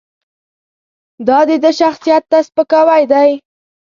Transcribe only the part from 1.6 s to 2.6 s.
ده شخصیت ته